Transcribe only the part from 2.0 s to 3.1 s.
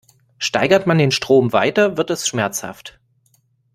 es schmerzhaft.